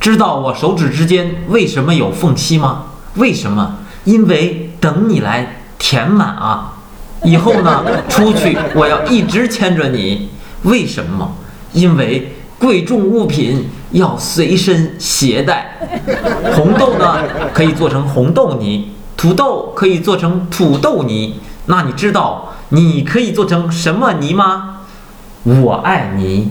[0.00, 2.86] 知道我手指之间为什么有缝隙吗？
[3.16, 3.76] 为什么？
[4.04, 6.78] 因为等你来填满啊。
[7.22, 10.30] 以后呢 出去我要一直牵着你。
[10.62, 11.36] 为什么？
[11.72, 15.78] 因为贵重物品要随身携带。
[16.54, 17.22] 红豆呢
[17.52, 18.92] 可以做成红豆泥。
[19.18, 21.40] 土豆可以做成土豆泥。
[21.66, 24.78] 那你知道你可以做成什么泥吗？
[25.44, 26.50] 我爱你。